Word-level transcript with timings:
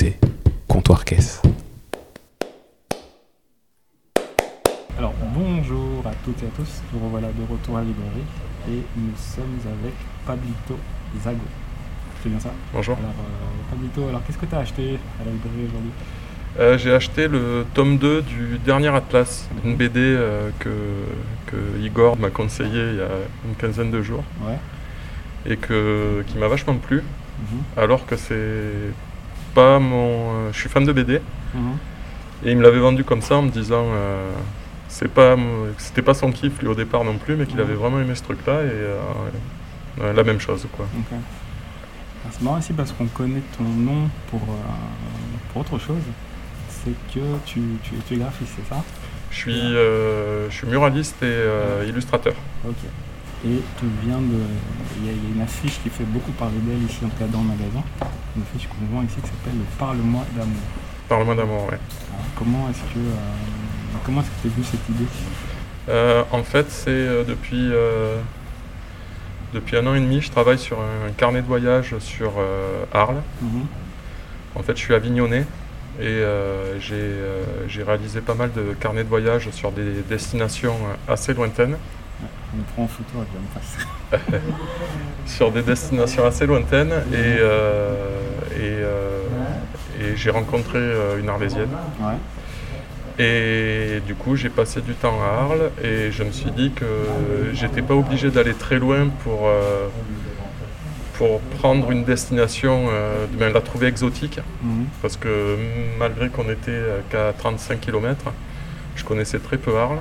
écoutez 0.00 0.16
Comptoir 0.68 1.04
Caisse. 1.04 1.42
Alors 4.96 5.12
bonjour 5.34 6.04
à 6.06 6.12
toutes 6.24 6.40
et 6.42 6.46
à 6.46 6.50
tous, 6.56 6.82
nous 6.92 7.00
revoilà 7.04 7.28
de 7.28 7.42
retour 7.50 7.76
à 7.78 7.80
la 7.80 7.86
librairie 7.86 8.24
et 8.68 8.82
nous 8.96 9.12
sommes 9.16 9.58
avec 9.64 9.94
Pablito 10.26 10.78
Zago. 11.22 11.38
C'est 12.22 12.28
bien 12.28 12.38
ça? 12.38 12.50
Bonjour. 12.72 12.96
Alors 12.98 13.10
euh, 13.10 13.70
Pablito, 13.70 14.08
alors 14.08 14.22
qu'est-ce 14.24 14.38
que 14.38 14.46
tu 14.46 14.54
as 14.54 14.58
acheté 14.58 14.98
à 15.20 15.24
la 15.24 15.32
librairie 15.32 15.66
aujourd'hui? 15.68 15.90
Euh, 16.60 16.78
j'ai 16.78 16.92
acheté 16.94 17.26
le 17.28 17.64
tome 17.74 17.98
2 17.98 18.22
du 18.22 18.58
dernier 18.64 18.88
Atlas, 18.94 19.48
une 19.64 19.76
BD 19.76 19.98
euh, 20.00 20.50
que, 20.60 20.70
que 21.46 21.56
Igor 21.80 22.16
m'a 22.18 22.30
conseillé 22.30 22.90
il 22.90 22.96
y 22.96 23.02
a 23.02 23.08
une 23.48 23.54
quinzaine 23.56 23.90
de 23.90 24.02
jours 24.02 24.24
Ouais. 24.42 24.58
et 25.52 25.56
que, 25.56 26.22
qui 26.28 26.38
m'a 26.38 26.46
vachement 26.48 26.76
plu, 26.76 27.02
Mhm. 27.40 27.62
alors 27.76 28.04
que 28.04 28.16
c'est 28.16 28.92
pas 29.58 29.78
mon. 29.78 30.10
euh, 30.46 30.52
je 30.52 30.58
suis 30.60 30.68
fan 30.68 30.84
de 30.84 30.92
BD 30.92 31.20
Mhm. 31.54 31.76
et 32.44 32.50
il 32.52 32.56
me 32.58 32.62
l'avait 32.62 32.78
vendu 32.88 33.02
comme 33.04 33.22
ça 33.28 33.34
en 33.36 33.42
me 33.42 33.50
disant 33.50 33.86
euh, 33.88 34.30
c'est 34.88 35.08
pas 35.18 35.36
c'était 35.78 36.02
pas 36.08 36.14
son 36.14 36.30
kiff 36.30 36.60
lui 36.60 36.68
au 36.68 36.74
départ 36.82 37.02
non 37.04 37.16
plus, 37.24 37.34
mais 37.36 37.46
qu'il 37.46 37.56
Mhm. 37.58 37.66
avait 37.66 37.74
vraiment 37.82 38.00
aimé 38.00 38.14
ce 38.14 38.22
truc-là 38.22 38.56
et 38.62 38.70
euh, 40.02 40.12
la 40.18 40.22
même 40.24 40.40
chose 40.46 40.66
quoi. 40.76 40.86
Ok. 40.96 41.10
Ah, 41.12 42.28
C'est 42.32 42.42
marrant 42.42 42.58
aussi 42.58 42.72
parce 42.72 42.92
qu'on 42.92 43.06
connaît 43.06 43.42
ton 43.56 43.64
nom 43.64 44.08
pour, 44.30 44.42
euh, 44.42 45.48
pour 45.52 45.62
autre 45.62 45.78
chose. 45.86 46.04
C'est 46.68 46.94
que 47.12 47.24
tu, 47.46 47.60
tu, 47.82 47.90
tu 48.06 48.14
es 48.14 48.16
graphiste, 48.18 48.52
c'est 48.56 48.68
ça? 48.72 48.80
Je 49.30 49.36
suis, 49.36 49.60
je 50.50 50.54
suis 50.58 50.66
muraliste 50.68 51.20
et 51.22 51.88
illustrateur. 51.88 52.34
Et 53.46 53.62
tu 53.78 53.86
viens 54.04 54.18
de. 54.18 54.40
Il 54.98 55.06
y, 55.06 55.10
a, 55.10 55.12
une 55.12 55.40
affiche 55.40 55.80
qui 55.82 55.90
fait 55.90 56.04
beaucoup 56.04 56.32
parler 56.32 56.58
d'elle 56.62 56.82
ici, 56.82 57.04
en 57.04 57.08
tout 57.08 57.18
cas 57.18 57.26
dans 57.26 57.42
le 57.42 57.48
magasin. 57.48 57.84
Une 58.36 58.42
affiche 58.42 58.68
qu'on 58.68 58.96
vend 58.96 59.02
ici 59.02 59.14
qui 59.22 59.28
s'appelle 59.28 59.58
le 59.58 59.64
Parle-moi 59.78 60.24
d'amour. 60.36 60.62
Parle-moi 61.08 61.34
d'amour, 61.36 61.62
ouais. 61.66 61.78
Alors, 62.10 62.26
comment 62.36 62.68
est-ce 62.68 62.80
que. 62.92 62.98
euh, 62.98 63.98
comment 64.04 64.22
est-ce 64.22 64.28
que 64.28 64.42
tu 64.42 64.48
as 64.48 64.56
vu 64.56 64.64
cette 64.64 64.88
idée? 64.88 65.06
Euh, 65.88 66.24
en 66.32 66.42
fait, 66.42 66.68
c'est 66.70 66.90
euh, 66.90 67.22
depuis, 67.22 67.70
depuis 69.54 69.76
un 69.76 69.86
an 69.86 69.94
et 69.94 70.00
demi, 70.00 70.20
je 70.20 70.30
travaille 70.32 70.58
sur 70.58 70.78
un 70.80 71.12
carnet 71.16 71.40
de 71.40 71.46
voyage 71.46 71.96
sur 72.00 72.32
Arles. 72.92 73.22
Mhm. 73.40 73.66
En 74.56 74.62
fait, 74.64 74.76
je 74.76 74.82
suis 74.82 74.94
avignonné 74.94 75.44
et 76.00 76.22
j'ai 76.80 77.82
réalisé 77.84 78.20
pas 78.20 78.34
mal 78.34 78.50
de 78.52 78.74
carnets 78.80 79.04
de 79.04 79.08
voyage 79.08 79.48
sur 79.50 79.70
des 79.70 80.02
destinations 80.08 80.76
assez 81.06 81.34
lointaines. 81.34 81.76
On 82.54 82.56
le 82.56 82.62
prend 82.74 82.82
en 82.84 82.88
photo 82.88 83.18
avec 83.18 83.28
la 83.34 83.60
face. 83.60 84.40
Sur 85.26 85.52
des 85.52 85.62
destinations 85.62 86.24
assez 86.24 86.46
lointaines 86.46 86.92
et, 87.12 87.16
euh, 87.16 87.94
et, 88.56 88.60
euh, 88.60 89.22
et 90.00 90.16
j'ai 90.16 90.30
rencontré 90.30 90.78
euh, 90.78 91.18
une 91.20 91.28
Arlésienne. 91.28 91.68
Ouais. 92.00 92.14
Et 93.20 94.00
du 94.06 94.14
coup, 94.14 94.36
j'ai 94.36 94.48
passé 94.48 94.80
du 94.80 94.94
temps 94.94 95.18
à 95.20 95.42
Arles 95.42 95.70
et 95.82 96.12
je 96.12 96.22
me 96.22 96.30
suis 96.30 96.52
dit 96.52 96.70
que 96.70 96.84
j'étais 97.52 97.82
pas 97.82 97.94
obligé 97.94 98.30
d'aller 98.30 98.54
très 98.54 98.78
loin 98.78 99.08
pour, 99.24 99.48
euh, 99.48 99.88
pour 101.14 101.40
prendre 101.58 101.90
une 101.90 102.04
destination, 102.04 102.86
euh, 102.90 103.26
ben, 103.32 103.52
la 103.52 103.60
trouver 103.60 103.88
exotique. 103.88 104.38
Mhm. 104.62 104.86
Parce 105.02 105.16
que 105.16 105.56
malgré 105.98 106.28
qu'on 106.28 106.48
était 106.48 106.80
qu'à 107.10 107.32
35 107.36 107.80
km, 107.80 108.32
je 108.94 109.04
connaissais 109.04 109.40
très 109.40 109.58
peu 109.58 109.76
Arles. 109.76 109.98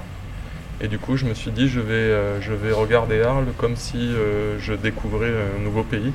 Et 0.81 0.87
du 0.87 0.99
coup, 0.99 1.17
je 1.17 1.25
me 1.25 1.33
suis 1.33 1.51
dit, 1.51 1.67
je 1.67 1.79
vais, 1.79 1.93
euh, 1.93 2.39
je 2.41 2.53
vais 2.53 2.71
regarder 2.71 3.21
Arles 3.21 3.47
comme 3.57 3.75
si 3.75 3.97
euh, 3.97 4.57
je 4.59 4.73
découvrais 4.73 5.31
un 5.57 5.63
nouveau 5.63 5.83
pays. 5.83 6.11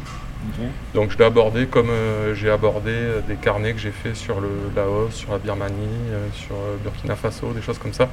Donc 0.95 1.11
je 1.13 1.19
l'ai 1.19 1.25
abordé 1.25 1.67
comme 1.67 1.89
euh, 1.91 2.35
j'ai 2.35 2.51
abordé 2.51 2.93
des 3.29 3.37
carnets 3.37 3.73
que 3.75 3.79
j'ai 3.79 3.93
fait 3.93 4.15
sur 4.15 4.41
le 4.41 4.49
Laos, 4.75 5.11
sur 5.13 5.31
la 5.33 5.39
Birmanie, 5.39 5.75
sur 6.35 6.57
Burkina 6.83 7.15
Faso, 7.15 7.53
des 7.53 7.63
choses 7.63 7.79
comme 7.79 7.93
ça. 7.93 8.09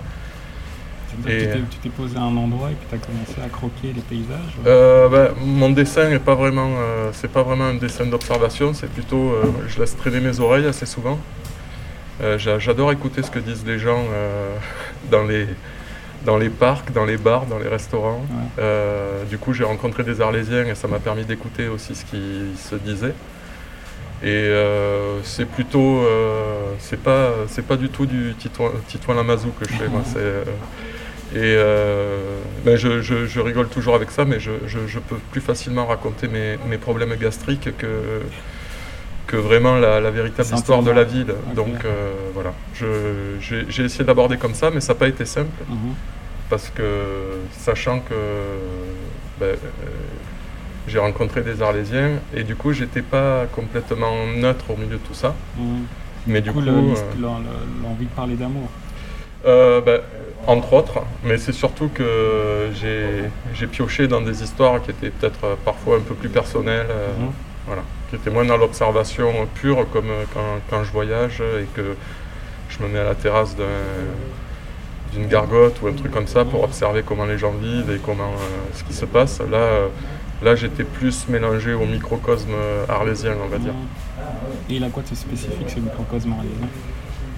Et- 1.27 1.49
tu 1.71 1.77
t'es- 1.79 1.89
posé 1.89 2.17
à 2.17 2.21
un 2.21 2.37
endroit 2.37 2.69
et 2.69 2.75
puis 2.75 2.85
tu 2.87 2.95
as 2.95 2.99
commencé 2.99 3.33
à 3.43 3.49
croquer 3.49 3.93
les 3.93 4.01
paysages 4.01 4.53
ou- 4.59 5.09
bah, 5.09 5.29
mon 5.43 5.71
dessin 5.71 6.07
n'est 6.09 6.19
pas 6.19 6.35
vraiment, 6.35 6.69
c'est 7.13 7.31
pas 7.31 7.41
vraiment 7.41 7.65
un 7.65 7.73
dessin 7.75 8.05
d'observation, 8.05 8.73
c'est 8.75 8.91
plutôt, 8.91 9.33
je 9.67 9.79
laisse 9.79 9.97
traîner 9.97 10.19
mes 10.19 10.39
oreilles 10.39 10.67
assez 10.67 10.85
souvent. 10.85 11.17
J'a- 12.37 12.59
J'adore 12.59 12.91
écouter 12.91 13.23
ce 13.23 13.31
que 13.31 13.39
disent 13.39 13.65
les 13.65 13.79
gens 13.79 14.03
dans 15.11 15.23
les 15.23 15.47
dans 16.25 16.37
les 16.37 16.49
parcs, 16.49 16.91
dans 16.91 17.05
les 17.05 17.17
bars, 17.17 17.45
dans 17.45 17.59
les 17.59 17.67
restaurants. 17.67 18.25
Ouais. 18.29 18.63
Euh, 18.63 19.23
du 19.25 19.37
coup, 19.37 19.53
j'ai 19.53 19.63
rencontré 19.63 20.03
des 20.03 20.21
Arlésiens 20.21 20.65
et 20.65 20.75
ça 20.75 20.87
m'a 20.87 20.99
permis 20.99 21.23
d'écouter 21.25 21.67
aussi 21.67 21.95
ce 21.95 22.05
qui 22.05 22.57
se 22.57 22.75
disait. 22.75 23.13
Et 24.21 24.27
euh, 24.27 25.21
c'est 25.23 25.45
plutôt, 25.45 25.99
euh, 26.03 26.73
c'est 26.79 27.01
pas, 27.01 27.31
c'est 27.47 27.65
pas 27.65 27.77
du 27.77 27.87
tout 27.89 28.05
du 28.05 28.33
Titouan, 28.37 28.71
Titouan 28.89 29.15
Lamazou 29.15 29.51
que 29.57 29.65
je 29.65 29.73
fais. 29.75 29.87
moi. 29.87 30.01
Et 31.35 31.55
ben 32.65 32.75
je, 32.75 33.01
je- 33.01 33.27
je 33.27 33.39
rigole 33.39 33.67
toujours 33.69 33.93
avec 33.93 34.09
ça, 34.09 34.25
mais 34.25 34.39
je, 34.39 34.49
je- 34.65 34.87
je 34.87 34.97
peux 34.97 35.17
plus 35.31 35.41
facilement 35.41 35.85
raconter 35.85 36.27
mes, 36.27 36.57
mes 36.67 36.79
problèmes 36.79 37.13
gastriques 37.15 37.69
que, 37.77 38.21
que 39.29 39.37
vraiment 39.37 39.75
la, 39.85 39.99
la 40.01 40.11
véritable 40.19 40.49
histoire 40.55 40.81
de 40.81 40.91
la 40.91 41.03
ville. 41.03 41.33
Donc 41.55 41.85
euh, 41.85 42.11
voilà, 42.33 42.51
j'ai 43.73 43.83
essayé 43.87 44.03
d'aborder 44.03 44.37
comme 44.37 44.55
ça, 44.55 44.71
mais 44.73 44.81
ça 44.81 44.93
n'a 44.93 44.99
pas 44.99 45.07
été 45.07 45.25
simple 45.25 45.57
Mhm. 45.69 45.93
parce 46.49 46.69
que 46.75 46.87
sachant 47.67 47.99
que 48.07 48.15
ben, 49.39 49.45
euh, 49.45 49.55
j'ai 50.87 50.99
rencontré 50.99 51.41
des 51.49 51.61
Arlésiens 51.61 52.11
et 52.35 52.43
du 52.43 52.55
coup 52.55 52.71
j'étais 52.73 53.03
pas 53.03 53.45
complètement 53.59 54.15
neutre 54.45 54.65
au 54.73 54.77
milieu 54.77 54.97
de 55.03 55.07
tout 55.09 55.13
ça. 55.23 55.35
Mhm. 55.57 55.83
Mais 56.27 56.41
du 56.41 56.49
Du 56.49 56.53
coup, 56.55 56.61
euh, 56.67 56.81
l'envie 57.21 58.05
de 58.05 58.15
parler 58.15 58.35
d'amour. 58.35 58.69
euh, 59.45 59.79
ben, 59.81 59.99
entre 60.47 60.73
autres, 60.73 60.99
mais 61.23 61.37
c'est 61.37 61.53
surtout 61.63 61.89
que 61.93 62.69
j'ai 63.57 63.67
pioché 63.67 64.07
dans 64.07 64.21
des 64.21 64.41
histoires 64.45 64.81
qui 64.81 64.89
étaient 64.91 65.11
peut-être 65.11 65.43
parfois 65.63 65.97
un 65.97 66.01
peu 66.09 66.15
plus 66.15 66.29
personnelles, 66.29 66.87
euh, 66.89 67.07
Mhm. 67.19 67.31
Voilà, 67.67 67.83
qui 68.09 68.15
étaient 68.15 68.29
moins 68.29 68.45
dans 68.45 68.57
l'observation 68.57 69.31
pure 69.55 69.85
comme 69.91 70.09
euh, 70.09 70.23
quand, 70.33 70.59
quand 70.69 70.83
je 70.83 70.91
voyage 70.91 71.41
et 71.41 71.65
que 71.75 71.95
je 72.69 72.83
me 72.83 72.87
mets 72.89 72.99
à 72.99 73.03
la 73.03 73.15
terrasse 73.15 73.55
d'un- 73.55 73.65
d'une 75.13 75.27
gargote 75.27 75.81
ou 75.81 75.87
un 75.87 75.93
truc 75.93 76.11
comme 76.11 76.27
ça 76.27 76.45
pour 76.45 76.63
observer 76.63 77.01
comment 77.03 77.25
les 77.25 77.37
gens 77.37 77.51
vivent 77.51 77.89
et 77.91 77.99
comment 78.03 78.31
euh, 78.33 78.73
ce 78.75 78.83
qui 78.83 78.93
se 78.93 79.05
passe. 79.05 79.39
Là, 79.39 79.57
euh, 79.57 79.87
là 80.43 80.55
j'étais 80.55 80.83
plus 80.83 81.27
mélangé 81.29 81.73
au 81.73 81.85
microcosme 81.85 82.53
arlésien, 82.87 83.33
on 83.43 83.47
va 83.47 83.57
dire. 83.57 83.73
Et 84.69 84.75
il 84.75 84.83
a 84.83 84.89
quoi 84.89 85.01
de 85.01 85.15
spécifique 85.15 85.69
ce 85.69 85.79
microcosme 85.79 86.31
arlésien 86.33 86.67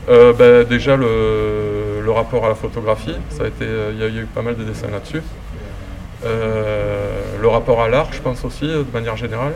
Euh, 0.10 0.34
ben, 0.34 0.68
déjà 0.68 0.98
le, 0.98 2.02
le 2.04 2.12
rapport 2.12 2.44
à 2.46 2.50
la 2.50 2.56
photographie, 2.56 3.16
ça 3.30 3.44
a 3.44 3.48
été, 3.48 3.66
il 3.94 4.00
y, 4.00 4.04
a 4.04 4.08
eu 4.08 4.26
pas 4.26 4.42
mal 4.42 4.56
de 4.58 4.64
dessins 4.64 4.90
là-dessus. 4.92 5.22
Le 6.24 7.48
rapport 7.48 7.82
à 7.82 7.88
l'art, 7.88 8.12
je 8.12 8.20
pense 8.20 8.44
aussi, 8.46 8.68
de 8.68 8.86
manière 8.94 9.16
générale. 9.18 9.54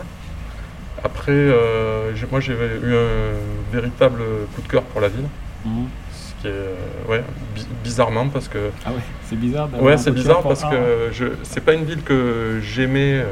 Après, 1.03 1.31
euh, 1.31 2.11
moi 2.31 2.39
j'ai 2.39 2.53
eu 2.53 2.93
un 2.95 3.71
véritable 3.71 4.19
coup 4.55 4.61
de 4.61 4.67
cœur 4.67 4.83
pour 4.83 5.01
la 5.01 5.07
ville, 5.09 5.27
Mhm. 5.65 5.85
ce 6.11 6.41
qui 6.41 6.47
est 6.47 6.51
euh, 6.51 6.73
ouais, 7.09 7.23
bi- 7.53 7.67
bizarrement 7.83 8.27
parce 8.29 8.47
que 8.47 8.57
Ah 8.85 8.89
ouais, 8.91 8.95
c'est 9.27 9.35
bizarre 9.39 9.69
ouais 9.81 9.97
c'est 9.97 10.11
bizarre 10.11 10.41
parce 10.41 10.63
que 10.63 11.09
je 11.11 11.25
c'est 11.43 11.63
pas 11.63 11.73
une 11.73 11.83
ville 11.85 12.01
que 12.03 12.59
j'aimais 12.63 13.15
euh, 13.19 13.25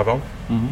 avant 0.00 0.20
Mhm. 0.48 0.68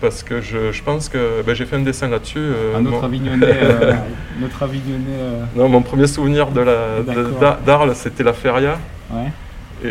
parce 0.00 0.22
que 0.22 0.40
je, 0.40 0.72
je 0.72 0.82
pense 0.82 1.08
que 1.08 1.42
ben, 1.44 1.54
j'ai 1.54 1.66
fait 1.66 1.76
un 1.76 1.80
dessin 1.80 2.08
là-dessus. 2.08 2.38
euh, 2.38 2.76
Un 2.76 2.84
autre 2.86 2.96
mon- 2.98 3.02
avignonné, 3.04 3.46
euh, 3.46 3.92
notre 4.40 4.62
avignonné, 4.62 5.04
euh, 5.18 5.44
Non, 5.56 5.68
mon 5.68 5.82
premier 5.82 6.06
souvenir 6.06 6.46
de 6.48 6.62
de- 6.62 7.64
d'Arles, 7.66 7.94
c'était 7.94 8.22
la 8.24 8.32
feria. 8.32 8.78
ouais. 9.10 9.30
Et 9.84 9.88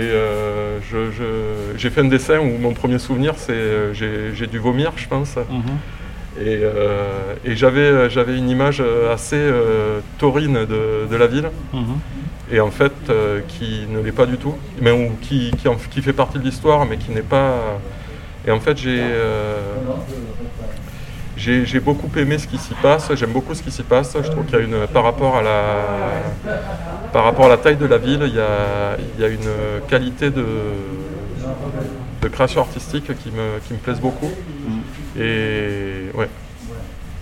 euh, 0.76 0.80
je- 0.90 1.12
je- 1.12 1.78
j'ai 1.78 1.90
fait 1.90 2.02
un 2.02 2.06
dessin 2.06 2.40
où 2.40 2.58
mon 2.58 2.74
premier 2.74 3.00
souvenir, 3.00 3.34
c'est 3.38 3.54
euh, 3.54 3.94
j'ai 3.94 4.34
j'ai 4.34 4.48
dû 4.48 4.60
vomir, 4.60 4.92
je 4.96 5.08
pense. 5.08 5.36
Mhm. 5.38 5.78
Et, 6.38 6.60
euh, 6.64 7.34
et 7.46 7.56
j'avais 7.56 8.10
j'avais 8.10 8.38
une 8.38 8.50
image 8.50 8.82
euh, 8.82 9.14
assez 9.14 9.38
euh, 9.40 10.00
taurine 10.18 10.66
de, 10.66 11.08
de 11.10 11.16
la 11.16 11.28
ville, 11.28 11.50
Mhm. 11.74 11.96
et 12.52 12.60
en 12.60 12.72
fait, 12.72 12.92
euh, 13.10 13.40
qui 13.48 13.86
ne 13.90 14.00
l'est 14.02 14.12
pas 14.12 14.26
du 14.26 14.38
tout, 14.38 14.56
mais 14.82 14.92
ou 14.92 15.12
qui, 15.22 15.52
qui, 15.58 15.68
en- 15.70 15.76
qui 15.76 16.02
fait 16.02 16.12
partie 16.14 16.38
de 16.40 16.44
l'histoire, 16.44 16.86
mais 16.86 16.98
qui 16.98 17.12
n'est 17.12 17.22
pas. 17.38 17.80
Et 18.48 18.52
en 18.52 18.60
fait, 18.60 18.78
j'ai 18.78 19.00
euh, 19.02 19.62
j'ai 21.38 21.80
beaucoup 21.80 22.10
aimé 22.18 22.38
ce 22.38 22.48
qui 22.48 22.58
s'y 22.58 22.74
passe. 22.76 23.14
J'aime 23.16 23.32
beaucoup 23.32 23.54
ce 23.54 23.62
qui 23.64 23.72
s'y 23.72 23.84
passe. 23.84 24.16
Je 24.24 24.30
trouve 24.30 24.46
qu'il 24.46 24.56
y 24.58 24.62
a 24.62 24.64
une 24.64 24.88
par 24.88 25.04
rapport 25.04 25.38
à 25.38 25.42
la 25.42 25.64
par 27.14 27.24
rapport 27.24 27.46
à 27.46 27.50
la 27.50 27.58
taille 27.58 27.78
de 27.78 27.86
la 27.86 27.98
ville, 27.98 28.24
il 28.26 28.36
y 28.36 28.40
a, 28.40 28.98
il 29.18 29.22
y 29.22 29.26
a 29.26 29.30
une 29.30 29.50
qualité 29.88 30.30
de 30.32 30.46
de 32.22 32.28
création 32.28 32.62
artistique 32.62 33.06
qui 33.20 33.30
me 33.32 33.60
qui 33.68 33.74
me 33.74 33.80
plaise 33.80 34.00
beaucoup. 34.00 34.28
Mhm. 34.68 35.22
Et 35.22 36.10
ouais. 36.16 36.30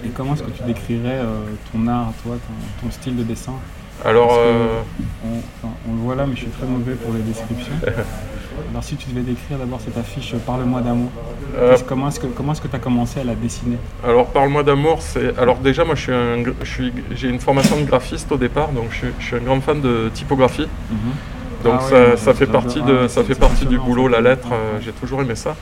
Et 0.06 0.10
comment 0.10 0.33
est-ce 0.33 0.44
que 0.44 0.51
tu 0.51 0.63
décrirais 0.63 1.19
euh, 1.19 1.45
ton 1.71 1.88
art, 1.88 2.12
toi, 2.24 2.36
ton, 2.36 2.86
ton 2.88 2.92
style 2.92 3.16
de 3.16 3.24
dessin? 3.24 3.54
Alors, 4.04 4.30
que- 4.30 4.36
euh, 4.38 4.81
on, 5.25 5.38
enfin, 5.38 5.74
on 5.89 5.94
le 5.94 6.00
voit 6.00 6.16
là, 6.16 6.25
mais 6.25 6.36
je 6.36 6.42
suis 6.42 6.50
très 6.50 6.66
mauvais 6.68 6.94
pour 6.95 7.13
les 7.13 7.21
descriptions. 7.21 7.74
Alors 8.72 8.84
si 8.84 8.96
tu 8.96 9.10
devais 9.10 9.22
décrire 9.22 9.58
d'abord 9.58 9.80
cette 9.84 9.98
affiche 9.98 10.34
Parle-moi 10.46 10.82
d'amour, 10.82 11.10
Euh, 11.58 11.78
comment 11.88 12.08
est-ce 12.08 12.20
que 12.20 12.26
comment 12.28 12.54
est-ce 12.54 12.62
que 12.62 12.68
tu 12.68 12.76
as 12.76 12.80
commencé 12.80 13.20
à 13.20 13.24
la 13.24 13.36
dessiner 13.36 13.78
Alors, 14.04 14.28
parle-moi 14.28 14.64
d'amour, 14.64 14.98
c'est. 15.02 15.38
Alors, 15.38 15.58
déjà, 15.58 15.84
moi, 15.86 15.94
je 15.96 16.02
suis 16.02 16.12
un... 16.12 16.38
gra- 16.42 16.56
je 16.64 16.72
suis... 16.72 16.92
j'ai 17.12 17.30
une 17.30 17.40
formation 17.40 17.76
de 17.80 17.86
graphiste 17.86 18.32
au 18.32 18.38
départ, 18.38 18.70
donc 18.70 18.86
je 18.92 18.96
suis, 18.98 19.08
je 19.20 19.26
suis 19.26 19.36
un 19.36 19.40
grand 19.48 19.62
fan 19.62 19.80
de 19.80 20.10
typographie. 20.14 20.68
Donc, 21.64 21.76
Ah 21.80 21.90
ça, 21.90 21.96
ouais, 21.96 22.18
ça 22.18 22.34
fait 22.34 22.46
j'adore. 22.48 22.64
partie, 22.64 22.80
Ah, 22.84 22.90
de... 22.90 22.98
c'est- 23.08 23.16
ça 23.16 23.24
fait 23.24 23.34
c'est 23.36 23.40
partie 23.40 23.66
du 23.68 23.78
boulot, 23.78 24.08
la 24.08 24.22
lettre, 24.22 24.48
euh, 24.52 24.80
j'ai 24.82 24.92
toujours 24.94 25.22
aimé 25.22 25.36
ça. 25.36 25.56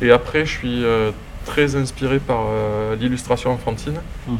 Et 0.00 0.10
après, 0.10 0.44
je 0.44 0.50
suis 0.58 0.84
euh, 0.84 1.12
très 1.46 1.76
inspiré 1.76 2.18
par 2.18 2.40
euh, 2.48 2.96
l'illustration 2.96 3.52
enfantine. 3.52 4.00
Mhm. 4.26 4.36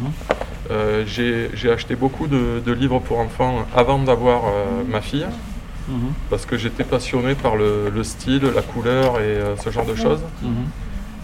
Euh, 0.70 1.04
j'ai 1.06 1.50
j'ai 1.54 1.70
acheté 1.70 1.94
beaucoup 1.94 2.26
de, 2.26 2.60
de 2.64 2.72
livres 2.72 2.98
pour 3.00 3.18
enfants 3.20 3.54
avant 3.76 3.98
d'avoir 4.00 4.40
euh, 4.46 4.82
ma 4.88 5.00
fille, 5.00 5.26
Mhm. 5.88 6.12
parce 6.30 6.46
que 6.46 6.56
j'étais 6.56 6.84
passionné 6.84 7.34
par 7.34 7.56
le, 7.56 7.90
le 7.94 8.04
style, 8.04 8.42
la 8.54 8.62
couleur 8.62 9.16
et 9.20 9.22
euh, 9.24 9.56
ce 9.56 9.70
genre 9.70 9.86
de 9.86 9.94
choses. 9.94 10.20
Mhm. 10.42 10.50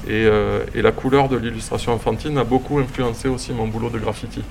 Et, 0.07 0.25
euh, 0.27 0.61
et 0.75 0.81
la 0.81 0.93
couleur 0.93 1.29
de 1.29 1.37
l'illustration 1.37 1.93
enfantine 1.93 2.39
a 2.39 2.45
beaucoup 2.45 2.79
influencé 2.79 3.29
aussi 3.29 3.53
mon 3.53 3.67
boulot 3.69 3.91
de 3.91 3.99
graffiti. 3.99 4.43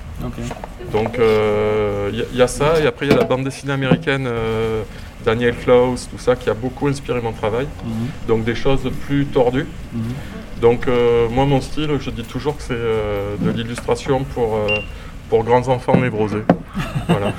Donc 0.92 1.18
il 1.18 2.18
y, 2.18 2.22
a- 2.22 2.26
y 2.38 2.42
a 2.42 2.48
ça, 2.48 2.80
et 2.80 2.86
après 2.86 3.08
il 3.08 3.12
y 3.12 3.16
a 3.16 3.18
la 3.18 3.24
bande 3.24 3.44
dessinée 3.44 3.74
américaine, 3.74 4.26
euh, 4.28 4.84
Daniel 5.26 5.56
Klaus, 5.56 6.08
tout 6.10 6.20
ça, 6.20 6.36
qui 6.36 6.50
a 6.50 6.54
beaucoup 6.54 6.88
inspiré 6.88 7.22
mon 7.22 7.32
travail. 7.34 7.66
Mhm. 7.86 7.92
Donc 8.28 8.44
des 8.44 8.56
choses 8.56 8.90
plus 9.08 9.26
tordues. 9.26 9.66
Mhm. 9.94 10.02
Donc 10.62 10.88
euh, 10.88 11.28
moi 11.30 11.46
mon 11.46 11.62
style, 11.62 11.92
je 12.00 12.10
dis 12.12 12.24
toujours 12.24 12.56
que 12.58 12.64
c'est 12.64 12.74
euh, 12.74 13.36
de 13.40 13.50
l'illustration 13.52 14.24
pour, 14.26 14.56
euh, 14.56 14.68
pour 15.30 15.44
grands 15.44 15.68
enfants 15.70 15.98
névrosés. 15.98 16.44
voilà. 17.08 17.34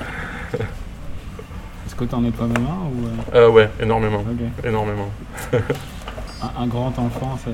Que 1.99 2.05
tu 2.05 2.15
en 2.15 2.25
es 2.25 2.31
toi-même 2.31 2.65
un 2.65 2.87
ou 2.87 3.07
euh, 3.07 3.47
Euh, 3.47 3.51
ouais, 3.51 3.69
énormément. 3.83 4.25
Énormément. 4.65 5.09
un, 5.53 6.63
un 6.63 6.67
grand 6.69 6.97
enfant, 6.99 7.37
ça- 7.45 7.51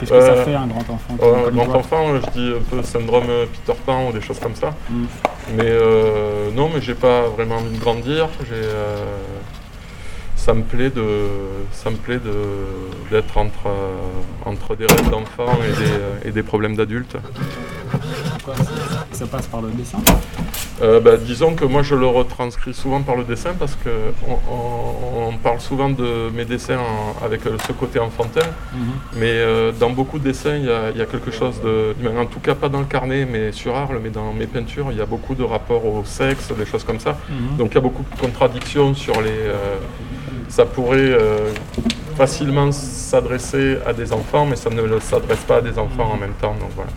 qu'est-ce 0.00 0.10
que 0.10 0.20
ça 0.20 0.26
Euh, 0.32 0.44
fait 0.44 0.54
un 0.54 0.66
grand 0.66 0.80
enfant? 0.80 1.16
comme 1.18 1.54
grand 1.54 1.74
enfant, 1.78 2.06
je 2.16 2.30
dis 2.32 2.52
un 2.56 2.62
peu 2.68 2.82
syndrome 2.82 3.26
Peter 3.52 3.78
Pan 3.86 4.08
ou 4.08 4.12
des 4.12 4.20
choses 4.20 4.40
comme 4.40 4.56
ça. 4.56 4.74
Mhm. 4.90 5.06
Mais 5.56 5.72
non, 6.56 6.68
mais 6.74 6.80
j'ai 6.80 6.94
pas 6.94 7.22
vraiment 7.28 7.56
envie 7.56 7.76
de 7.76 7.80
grandir. 7.80 8.28
J'ai, 8.48 8.62
ça 10.36 10.52
me 10.52 10.62
plaît 10.62 10.90
de, 10.90 11.04
ça 11.72 11.90
me 11.90 11.96
plaît 11.96 12.18
de 12.18 12.34
d'être 13.10 13.38
entre 13.38 13.68
entre 14.44 14.74
des 14.76 14.86
rêves 14.86 15.10
d'enfants 15.10 15.58
et 15.62 15.72
des, 15.80 16.28
et 16.28 16.32
des 16.32 16.42
problèmes 16.42 16.74
d'adultes. 16.76 17.16
Ça, 19.14 19.26
passe 19.26 19.46
par 19.46 19.62
le 19.62 19.70
dessin 19.70 19.98
Euh, 20.82 20.98
bah, 21.00 21.16
disons 21.16 21.54
que 21.54 21.64
moi 21.64 21.82
je 21.84 21.94
le 21.94 22.06
retranscris 22.06 22.74
souvent 22.74 23.00
par 23.00 23.14
le 23.14 23.22
dessin 23.22 23.52
parce 23.56 23.76
que 23.76 23.90
on, 24.28 25.32
parle 25.42 25.60
souvent 25.60 25.90
de 25.90 26.30
mes 26.34 26.44
dessins 26.44 26.78
en- 26.78 27.24
avec 27.24 27.46
euh, 27.46 27.56
ce 27.66 27.72
côté 27.72 27.98
enfantin, 28.00 28.48
Mhm. 28.74 28.80
mais 29.20 29.30
euh, 29.30 29.72
dans 29.78 29.90
beaucoup 29.90 30.18
de 30.18 30.24
dessins 30.24 30.56
il 30.56 30.64
y, 30.64 30.70
a, 30.70 30.90
il 30.90 30.96
y 30.96 31.02
a 31.02 31.06
quelque 31.06 31.30
chose 31.30 31.60
de, 31.62 31.94
en 32.18 32.26
tout 32.26 32.40
cas 32.40 32.54
pas 32.54 32.68
dans 32.70 32.80
le 32.80 32.86
carnet, 32.86 33.24
mais 33.30 33.52
sur 33.52 33.76
Arles, 33.76 34.00
mais 34.02 34.10
dans 34.10 34.32
mes 34.32 34.46
peintures 34.46 34.86
il 34.90 34.96
y 34.98 35.00
a 35.02 35.06
beaucoup 35.06 35.34
de 35.34 35.44
rapports 35.44 35.84
au 35.84 36.02
sexe, 36.04 36.50
des 36.58 36.66
choses 36.66 36.82
comme 36.84 36.98
ça. 37.00 37.18
Mhm. 37.28 37.56
Donc 37.58 37.68
il 37.72 37.74
y 37.74 37.78
a 37.78 37.82
beaucoup 37.82 38.02
de 38.10 38.20
contradictions 38.20 38.94
sur 38.94 39.20
les. 39.20 39.30
euh, 39.30 39.76
ça 40.48 40.64
pourrait 40.66 41.16
facilement 42.16 42.70
s'adresser 42.72 43.78
à 43.86 43.92
des 43.92 44.12
enfants, 44.12 44.46
mais 44.46 44.56
ça 44.56 44.70
ne 44.70 44.98
s'adresse 45.00 45.40
pas 45.50 45.56
à 45.56 45.60
des 45.60 45.78
enfants 45.78 46.10
en 46.12 46.16
même 46.16 46.34
temps. 46.40 46.54
Donc 46.60 46.70
voilà. 46.76 46.90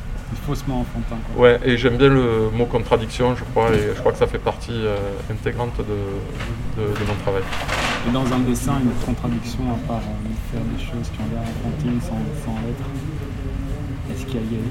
Faussement 0.48 0.80
enfantin. 0.80 1.18
Quoi. 1.36 1.44
Ouais, 1.44 1.60
et 1.66 1.78
j'aime 1.78 1.98
bien 1.98 2.08
le 2.08 2.50
mot 2.54 2.66
contradiction, 2.66 3.36
je 3.36 3.44
crois, 3.44 3.70
et 3.74 3.92
je 3.94 4.00
crois 4.00 4.14
que 4.14 4.18
ça 4.18 4.28
fait 4.28 4.40
partie 4.40 4.72
euh, 4.72 4.96
intégrante 5.30 5.78
de, 5.78 5.84
de- 6.82 6.88
de 6.88 7.04
mon 7.06 7.16
travail. 7.24 7.44
Et 8.08 8.12
dans 8.12 8.26
un 8.34 8.40
dessin, 8.40 8.76
une 8.82 8.92
contradiction 9.06 9.64
à 9.70 9.88
part 9.88 9.98
euh, 10.08 10.52
faire 10.54 10.62
des 10.74 10.80
choses 10.82 11.12
qui 11.12 11.20
ont 11.20 11.28
l'air 11.34 11.44
enfantines 11.44 12.00
sans, 12.00 12.22
sans 12.46 12.56
l'être, 12.66 12.88
est-ce 14.12 14.26
qu'il 14.26 14.36
y 14.36 14.40
a, 14.40 14.42
il 14.50 14.54
y 14.54 14.62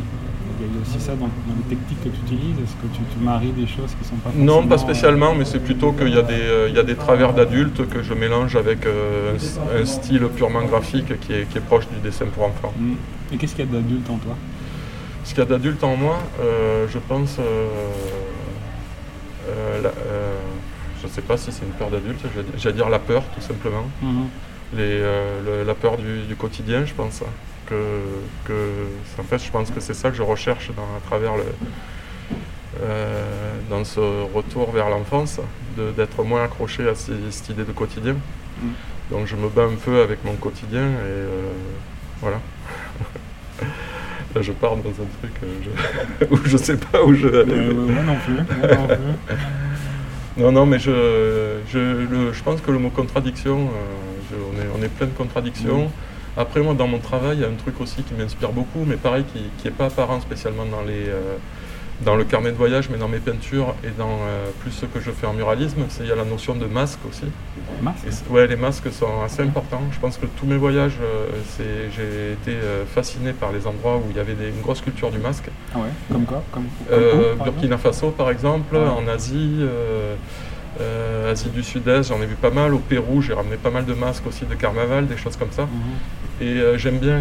y 0.74 0.78
a 0.78 0.80
aussi 0.80 0.98
ça 0.98 1.12
dans, 1.12 1.26
dans 1.26 1.56
les 1.58 1.76
techniques 1.76 2.02
que 2.02 2.08
tu 2.08 2.20
utilises? 2.24 2.56
Est-ce 2.64 2.72
que 2.76 2.88
tu, 2.96 3.02
tu 3.12 3.22
maries 3.22 3.52
des 3.52 3.66
choses 3.66 3.94
qui 4.00 4.08
sont 4.08 4.16
pas 4.16 4.30
Non, 4.34 4.66
pas 4.66 4.78
spécialement, 4.78 5.34
mais 5.34 5.44
c'est 5.44 5.60
plutôt 5.60 5.92
qu'il 5.92 6.08
y, 6.08 6.18
a 6.18 6.22
des, 6.22 6.32
euh, 6.32 6.68
il 6.70 6.74
y 6.74 6.78
a 6.78 6.82
des 6.82 6.94
travers 6.96 7.34
d'adultes 7.34 7.86
que 7.90 8.02
je 8.02 8.14
mélange 8.14 8.56
avec 8.56 8.86
euh, 8.86 9.36
un, 9.78 9.84
style 9.84 10.26
purement 10.34 10.62
graphique 10.64 11.20
qui 11.20 11.34
est, 11.34 11.44
qui 11.50 11.58
est 11.58 11.60
proche 11.60 11.86
du 11.88 12.00
dessin 12.02 12.24
pour 12.34 12.44
enfants. 12.44 12.72
Mhm. 12.78 12.96
Et 13.32 13.36
qu'est-ce 13.36 13.54
qu'il 13.54 13.66
y 13.66 13.68
a 13.68 13.72
d'adulte 13.72 14.08
en 14.08 14.16
toi? 14.16 14.34
Ce 15.26 15.30
qu'il 15.30 15.38
y 15.40 15.42
a 15.42 15.44
d'adulte 15.44 15.82
en 15.84 15.96
moi, 15.96 16.18
euh, 16.40 16.86
je 16.88 16.98
pense. 16.98 17.36
euh, 17.40 17.68
euh, 19.48 19.82
la- 19.82 19.92
je 21.02 21.06
ne 21.06 21.10
sais 21.12 21.20
pas 21.20 21.36
si 21.36 21.50
c'est 21.52 21.64
une 21.64 21.72
peur 21.72 21.90
d'adulte, 21.90 22.20
j'allais 22.56 22.74
dire 22.76 22.88
la 22.88 22.98
peur 22.98 23.22
tout 23.34 23.40
simplement. 23.40 23.84
Mhm. 24.02 24.28
Les, 24.76 24.98
le- 25.00 25.64
la 25.66 25.74
peur 25.74 25.96
du, 25.98 26.22
du 26.22 26.36
quotidien, 26.36 26.84
je 26.86 26.94
pense. 26.94 27.22
Que, 27.66 27.74
que, 28.44 28.52
en 29.18 29.24
fait, 29.24 29.38
je 29.44 29.50
pense 29.50 29.70
que 29.72 29.80
c'est 29.80 29.94
ça 29.94 30.10
que 30.10 30.16
je 30.16 30.22
recherche 30.22 30.70
dans, 30.76 30.82
à 30.96 31.00
travers 31.04 31.34
le, 31.36 31.44
dans 33.68 33.84
ce 33.84 34.00
retour 34.32 34.70
vers 34.70 34.88
l'enfance, 34.88 35.40
d'être 35.96 36.22
moins 36.22 36.44
accroché 36.44 36.88
à 36.88 36.94
ces- 36.94 37.12
cette 37.30 37.48
idée 37.50 37.64
de 37.64 37.72
quotidien. 37.72 38.14
Mm. 38.62 38.66
Donc 39.10 39.26
je 39.26 39.34
me 39.36 39.48
bats 39.48 39.64
un 39.64 39.74
peu 39.76 40.00
avec 40.00 40.24
mon 40.24 40.34
quotidien 40.34 40.82
et 40.82 40.84
euh, 41.04 41.52
voilà. 42.20 42.38
Là 44.36 44.42
je 44.42 44.52
pars 44.52 44.76
dans 44.76 44.90
un 44.90 45.08
truc 45.20 45.32
euh, 45.42 45.46
je- 46.20 46.26
où 46.30 46.38
je 46.44 46.56
sais 46.58 46.76
pas 46.76 47.02
où 47.02 47.14
je 47.14 47.26
vais 47.26 47.40
aller. 47.40 47.52
Euh, 47.54 47.72
moi 47.72 48.02
non 48.02 48.16
plus. 48.24 48.34
moi 48.34 48.76
non 48.76 48.86
plus. 48.86 49.36
Non, 50.38 50.52
non, 50.52 50.66
mais 50.66 50.78
je, 50.78 50.90
je, 51.72 51.78
le- 51.78 52.30
je 52.34 52.42
pense 52.42 52.60
que 52.60 52.70
le 52.70 52.78
mot 52.78 52.90
contradiction, 52.90 53.70
euh, 53.70 54.36
on, 54.52 54.60
est, 54.60 54.66
on 54.78 54.84
est 54.84 54.88
plein 54.90 55.06
de 55.06 55.12
contradictions. 55.12 55.90
Après, 56.36 56.60
moi, 56.60 56.74
dans 56.74 56.86
mon 56.86 56.98
travail, 56.98 57.38
il 57.38 57.40
y 57.40 57.44
a 57.46 57.48
un 57.48 57.54
truc 57.54 57.80
aussi 57.80 58.02
qui 58.02 58.12
m'inspire 58.12 58.52
beaucoup, 58.52 58.84
mais 58.86 58.96
pareil, 58.96 59.24
qui 59.32 59.50
n'est 59.64 59.70
pas 59.70 59.86
apparent 59.86 60.20
spécialement 60.20 60.66
dans, 60.66 60.82
les, 60.82 61.08
euh, 61.08 61.36
dans 62.02 62.14
le 62.14 62.24
carnet 62.24 62.50
de 62.52 62.56
voyage, 62.56 62.88
mais 62.90 62.98
dans 62.98 63.08
mes 63.08 63.18
peintures 63.18 63.74
et 63.82 63.88
dans 63.96 64.18
euh, 64.28 64.50
plus 64.60 64.70
ce 64.70 64.84
que 64.86 65.00
je 65.00 65.10
fais 65.10 65.26
en 65.26 65.32
muralisme, 65.32 65.84
c'est 65.88 66.02
il 66.02 66.08
y 66.08 66.12
a 66.12 66.16
la 66.16 66.24
notion 66.24 66.54
de 66.54 66.66
masque 66.66 66.98
aussi. 67.08 67.24
Masque 67.82 68.04
Et 68.06 68.32
ouais, 68.32 68.46
les 68.46 68.56
masques 68.56 68.92
sont 68.92 69.22
assez 69.24 69.42
importants. 69.42 69.80
Je 69.92 69.98
pense 69.98 70.18
que 70.18 70.26
tous 70.26 70.46
mes 70.46 70.56
voyages, 70.58 70.98
euh, 71.02 71.26
j'ai 71.58 72.32
été 72.32 72.50
euh, 72.62 72.84
fasciné 72.86 73.32
par 73.32 73.50
les 73.52 73.66
endroits 73.66 73.96
où 73.96 74.04
il 74.10 74.16
y 74.16 74.20
avait 74.20 74.34
des- 74.34 74.48
une 74.48 74.60
grosse 74.60 74.82
culture 74.82 75.10
du 75.10 75.18
masque. 75.18 75.48
Ah 75.74 75.78
ouais 75.78 75.84
Comme 76.12 76.24
quoi 76.26 76.42
Comme, 76.52 76.66
où, 76.92 77.44
Burkina 77.44 77.78
Faso 77.78 78.10
par 78.10 78.30
exemple, 78.30 78.76
Ouais. 78.76 78.82
en 78.88 79.08
Asie, 79.08 79.60
Asie 81.30 81.48
du 81.48 81.62
Sud-Est, 81.62 82.08
j'en 82.08 82.20
ai 82.20 82.26
vu 82.26 82.34
pas 82.34 82.50
mal. 82.50 82.74
Au 82.74 82.78
Pérou, 82.78 83.22
j'ai 83.22 83.32
ramené 83.32 83.56
pas 83.56 83.70
mal 83.70 83.84
de 83.86 83.94
masques 83.94 84.26
aussi 84.26 84.44
de 84.44 84.54
carnaval, 84.54 85.06
des 85.06 85.16
choses 85.16 85.36
comme 85.36 85.50
ça. 85.50 85.62
Mhm. 85.62 86.46
Et 86.46 86.78
j'aime 86.78 86.98
bien, 86.98 87.18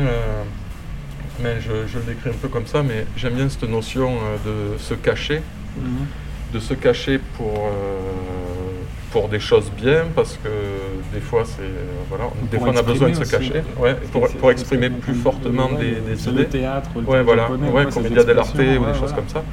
mais 1.40 1.60
je, 1.62 1.88
je 1.92 1.98
le 2.00 2.06
décris 2.14 2.30
un 2.30 2.34
peu 2.42 2.48
comme 2.48 2.66
ça, 2.68 2.84
mais 2.84 3.06
j'aime 3.18 3.34
bien 3.34 3.50
cette 3.50 3.70
notion 3.70 4.14
euh, 4.16 4.74
de 4.76 4.78
se 4.78 4.94
cacher, 4.94 5.42
Mhm. 5.78 6.06
de 6.54 6.60
se 6.60 6.74
cacher 6.74 7.20
pour, 7.38 7.68
euh, 7.68 8.00
pour 9.12 9.27
des 9.27 9.39
choses 9.42 9.70
bien, 9.75 10.04
parce 10.15 10.38
que 10.42 10.50
des 11.13 11.20
fois, 11.22 11.44
c'est 11.46 11.63
voilà, 12.10 12.25
des 12.51 12.58
fois 12.58 12.70
on 12.74 12.77
a 12.77 12.82
besoin 12.82 13.10
de 13.10 13.15
se 13.15 13.30
cacher, 13.30 13.62
ouais, 13.77 13.96
pour, 14.12 14.27
pour 14.30 14.51
exprimer 14.51 14.89
plus 14.89 15.13
fortement 15.15 15.70
ouais, 15.72 15.80
des, 15.80 16.13
des 16.15 16.27
idées. 16.30 16.38
le 16.39 16.46
théâtre, 16.48 16.89
le 16.96 17.01
Ouais, 17.01 17.24
voilà, 17.24 17.44
japonais, 17.44 17.68
ouais, 17.68 17.84
quoi, 17.84 17.92
comme 17.92 18.04
ces 18.04 18.10
il 18.10 18.15
y 18.15 18.20
a 18.20 18.24
de 18.24 18.32
l'arte 18.32 18.54
ou 18.56 18.58
des 18.58 18.77
ouais, 18.77 18.94
choses 19.00 19.13
comme 19.13 19.27
ça. 19.30 19.44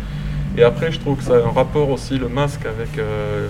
Et 0.57 0.62
après, 0.62 0.93
je 0.93 1.01
trouve 1.01 1.17
que 1.17 1.25
ça 1.25 1.35
a 1.35 1.39
un 1.39 1.51
rapport 1.51 1.89
aussi, 1.91 2.19
le 2.19 2.29
masque, 2.29 2.67
avec 2.67 2.99
euh, 2.99 3.49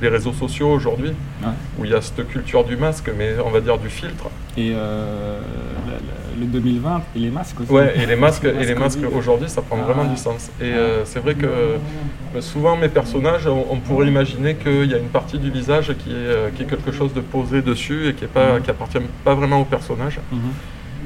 les 0.00 0.08
réseaux 0.08 0.32
sociaux 0.32 0.68
aujourd'hui, 0.70 1.10
Ouais. 1.42 1.48
où 1.78 1.84
il 1.84 1.90
y 1.90 1.94
a 1.94 2.00
cette 2.00 2.26
culture 2.28 2.64
du 2.64 2.76
masque, 2.76 3.10
mais 3.18 3.34
on 3.44 3.50
va 3.50 3.60
dire 3.60 3.76
du 3.78 3.88
filtre. 3.88 4.26
Et 4.56 4.72
euh, 4.74 5.40
le 6.38 6.46
2020 6.46 7.02
et 7.16 7.18
les 7.18 7.30
masques 7.30 7.60
aussi. 7.60 7.70
Ouais, 7.72 7.94
et 7.96 8.06
les 8.06 8.16
masques, 8.16 8.44
et 8.44 8.52
les 8.52 8.74
Masque 8.74 8.98
masques 9.00 9.14
aujourd'hui, 9.16 9.48
ça 9.48 9.62
prend 9.62 9.78
Ah. 9.80 9.84
vraiment 9.92 10.04
du 10.10 10.16
sens. 10.16 10.50
Et 10.60 10.64
euh, 10.64 11.04
c'est 11.04 11.20
vrai 11.20 11.34
que 11.34 11.46
euh, 11.46 11.76
souvent, 12.40 12.76
mes 12.76 12.88
personnages, 12.88 13.46
on, 13.46 13.66
on 13.70 13.76
pourrait 13.78 14.08
imaginer 14.08 14.54
qu'il 14.56 14.86
y 14.90 14.94
a 14.94 14.98
une 14.98 15.08
partie 15.08 15.38
du 15.38 15.50
visage 15.50 15.94
qui 15.98 16.10
est, 16.10 16.14
euh, 16.14 16.48
qui 16.54 16.62
est 16.62 16.66
quelque 16.66 16.92
chose 16.92 17.12
de 17.14 17.20
posé 17.20 17.62
dessus 17.62 18.08
et 18.08 18.14
qui, 18.14 18.24
est 18.24 18.28
pas, 18.28 18.58
Mhm. 18.58 18.62
appartient 18.68 18.98
pas 19.24 19.34
vraiment 19.34 19.60
au 19.60 19.64
personnage. 19.64 20.18
Mhm. 20.32 20.38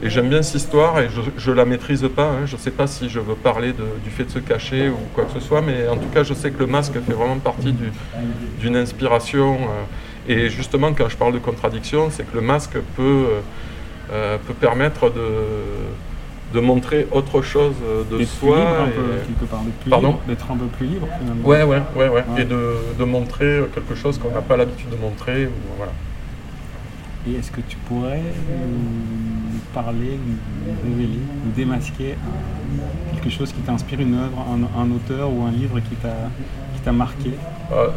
Et 0.00 0.10
j'aime 0.10 0.28
bien 0.28 0.42
cette 0.42 0.54
histoire 0.62 1.00
et 1.00 1.08
je, 1.08 1.20
je 1.36 1.50
la 1.50 1.64
maîtrise 1.64 2.08
pas. 2.14 2.26
hein. 2.30 2.46
Je 2.46 2.56
sais 2.56 2.70
pas 2.70 2.86
si 2.86 3.08
je 3.08 3.18
veux 3.18 3.34
parler 3.34 3.72
de- 3.72 3.98
du 4.04 4.10
fait 4.10 4.24
de 4.24 4.30
se 4.30 4.38
cacher 4.38 4.88
ou 4.90 4.96
quoi 5.12 5.24
que 5.24 5.32
ce 5.32 5.40
soit, 5.40 5.60
mais 5.60 5.88
en 5.88 5.96
tout 5.96 6.08
cas, 6.14 6.22
je 6.22 6.34
sais 6.34 6.50
que 6.52 6.60
le 6.60 6.66
masque 6.68 6.92
fait 6.92 7.12
vraiment 7.12 7.38
partie 7.38 7.72
du- 7.72 7.92
d'une 8.60 8.76
inspiration. 8.76 9.54
euh, 9.56 10.30
et 10.30 10.50
justement, 10.50 10.92
quand 10.92 11.08
je 11.08 11.16
parle 11.16 11.32
de 11.32 11.38
contradiction, 11.38 12.10
c'est 12.10 12.22
que 12.30 12.36
le 12.36 12.42
masque 12.42 12.76
peut, 12.96 13.24
peut 14.08 14.54
permettre 14.54 15.10
de, 15.10 16.54
de 16.54 16.60
montrer 16.60 17.06
autre 17.12 17.42
chose 17.42 17.74
de 18.10 18.24
soi. 18.24 18.56
peu, 18.86 19.02
d'être 19.76 19.90
Pardon 19.90 20.18
un 20.50 20.56
peu 20.56 20.66
plus 20.66 20.86
libre 20.86 21.08
finalement. 21.18 21.46
Ouais, 21.46 21.62
ouais, 21.62 21.82
ouais, 21.94 22.08
ouais. 22.08 22.24
Ouais. 22.28 22.42
Et 22.42 22.44
de, 22.44 22.76
de 22.98 23.04
montrer 23.04 23.62
quelque 23.74 23.94
chose 23.94 24.18
qu'on 24.18 24.30
n'a 24.30 24.40
pas 24.40 24.56
l'habitude 24.56 24.90
de 24.90 24.96
montrer. 24.96 25.46
Ou, 25.46 25.50
voilà. 25.76 25.92
Et 27.26 27.34
est-ce 27.34 27.50
que 27.50 27.60
tu 27.60 27.76
pourrais 27.76 28.22
nous 28.22 29.58
parler, 29.74 30.18
nous 30.26 30.90
révéler, 30.90 31.18
nous 31.44 31.52
démasquer 31.54 32.14
quelque 33.12 33.30
chose 33.30 33.52
qui 33.52 33.60
t'inspire, 33.60 34.00
une 34.00 34.14
œuvre, 34.14 34.38
un, 34.50 34.80
un 34.80 34.90
auteur 34.90 35.30
ou 35.30 35.42
un 35.42 35.50
livre 35.50 35.78
qui 35.80 35.96
t'a 35.96 36.30
qui 36.74 36.80
t'a 36.80 36.92
marqué? 36.92 37.32
Euh, 37.72 37.88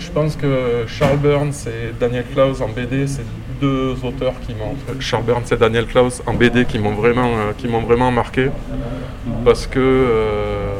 je 0.00 0.10
pense 0.10 0.34
que 0.36 0.84
Charles 0.86 1.18
Burns 1.18 1.66
et 1.66 1.92
Daniel 1.98 2.24
Klaus 2.32 2.60
en 2.60 2.68
BD, 2.68 3.06
c'est 3.06 3.24
deux 3.60 3.94
auteurs 4.02 4.34
qui 4.46 4.54
m'ont. 4.54 4.74
Charles 5.00 5.24
Burns 5.24 5.44
et 5.52 5.56
Daniel 5.56 5.86
Klaus 5.86 6.22
en 6.26 6.34
BD 6.34 6.64
qui 6.64 6.78
m'ont 6.78 6.94
vraiment, 6.94 7.26
euh, 7.28 7.52
qui 7.56 7.68
m'ont 7.68 7.82
vraiment 7.82 8.10
marqué. 8.10 8.48
Parce 9.44 9.66
que. 9.66 9.78
euh, 9.78 10.72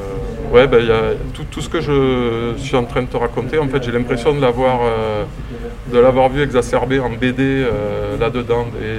ouais, 0.52 0.66
ben, 0.66 0.80
y 0.84 0.90
a 0.90 1.02
tout, 1.50 1.60
ce 1.60 1.68
que 1.68 1.80
je 1.80 2.54
suis 2.56 2.76
en 2.76 2.84
train 2.84 3.02
de 3.02 3.08
te 3.08 3.16
raconter, 3.16 3.58
en 3.58 3.68
fait, 3.68 3.82
j'ai 3.82 3.92
l'impression 3.92 4.34
de 4.34 4.40
l'avoir. 4.40 4.80
euh, 4.82 5.24
de 5.92 5.98
l'avoir 5.98 6.28
vu 6.28 6.40
exacerbé 6.42 7.00
en 7.00 7.10
BD 7.10 7.64
là-dedans, 8.20 8.66
et 8.80 8.94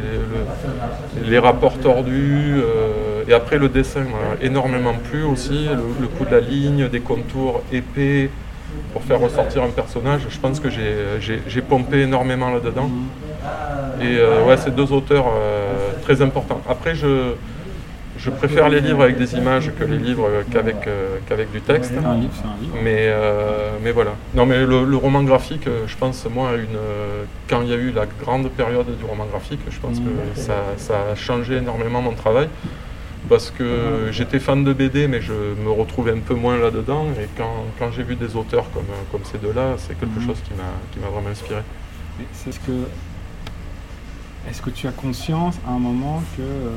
le- 1.24 1.30
les 1.30 1.40
rapports 1.40 1.78
tordus, 1.78 2.56
et 3.30 3.34
après 3.34 3.58
le 3.58 3.70
dessin 3.70 4.02
m'a 4.02 4.36
énormément 4.46 4.96
plu 5.10 5.24
aussi, 5.24 5.68
le 6.02 6.08
coup 6.08 6.26
de 6.26 6.32
la 6.32 6.42
ligne, 6.42 6.90
des 6.90 7.00
contours 7.00 7.62
épais 7.72 8.30
pour 8.94 9.04
faire 9.04 9.20
ressortir 9.20 9.64
un 9.64 9.70
personnage, 9.70 10.22
je 10.30 10.40
pense 10.40 10.60
que 10.60 10.70
j'ai, 10.70 11.62
pompé 11.62 12.02
énormément 12.02 12.50
là-dedans. 12.50 12.90
Et 14.02 14.18
euh, 14.18 14.46
ouais, 14.46 14.58
c'est 14.58 14.74
deux 14.76 14.92
auteurs 14.92 15.26
euh, 15.28 15.92
très 16.02 16.22
importants. 16.22 16.62
Après, 16.68 16.96
je, 16.96 17.34
je 18.18 18.30
préfère 18.30 18.68
les 18.70 18.82
livres 18.82 19.02
avec 19.04 19.18
des 19.18 19.36
images 19.36 19.72
que 19.78 19.84
les 19.84 19.98
livres 19.98 20.28
qu'avec, 20.52 20.88
euh, 20.88 21.18
qu'avec 21.28 21.52
du 21.52 21.62
texte. 21.62 21.94
Un 21.98 22.16
livre, 22.16 22.34
c'est 22.34 22.48
un 22.48 22.62
livre. 22.62 22.76
Mais, 22.84 23.14
mais 23.84 23.92
voilà. 23.92 24.12
Non, 24.34 24.46
mais 24.46 24.66
le, 24.66 24.84
le 24.86 24.98
roman 24.98 25.24
graphique, 25.24 25.68
je 25.88 25.96
pense, 25.98 26.26
moi, 26.34 26.52
une, 26.56 26.78
quand 27.50 27.62
il 27.62 27.70
y 27.70 27.74
a 27.74 27.78
eu 27.78 27.92
la 27.92 28.06
grande 28.24 28.50
période 28.50 28.88
du 28.98 29.06
roman 29.06 29.26
graphique, 29.26 29.62
je 29.70 29.80
pense 29.80 30.00
Mhm. 30.00 30.06
que 30.06 30.40
ça, 30.40 30.56
ça 30.78 30.94
a 31.12 31.16
changé 31.16 31.58
énormément 31.58 32.02
mon 32.02 32.14
travail. 32.14 32.48
Parce 33.32 33.50
que 33.50 34.10
j'étais 34.12 34.40
fan 34.42 34.62
de 34.66 34.74
BD, 34.74 35.08
mais 35.08 35.22
je 35.22 35.32
me 35.32 35.72
retrouvais 35.72 36.12
un 36.12 36.20
peu 36.20 36.34
moins 36.36 36.58
là-dedans. 36.58 37.06
Et 37.18 37.30
quand, 37.38 37.64
quand 37.80 37.90
j'ai 37.90 38.04
vu 38.04 38.16
des 38.18 38.36
auteurs 38.36 38.70
comme, 38.74 38.84
comme 39.10 39.22
ces 39.24 39.38
deux-là, 39.38 39.76
c'est 39.78 39.98
quelque 39.98 40.20
Mhm. 40.20 40.26
chose 40.28 40.38
qui 40.44 40.52
m'a, 41.00 41.08
vraiment 41.10 41.30
inspiré. 41.30 41.62
C'est 42.34 42.52
ce 42.52 42.60
que. 42.60 42.74
Est-ce 44.50 44.62
que 44.62 44.70
tu 44.70 44.86
as 44.86 44.92
conscience 44.92 45.56
à 45.66 45.72
un 45.72 45.80
moment 45.80 46.22
que, 46.36 46.42
euh, 46.42 46.72